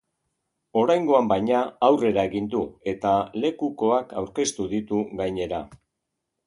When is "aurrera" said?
1.89-2.25